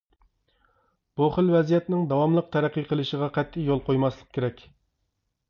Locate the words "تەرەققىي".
2.57-2.89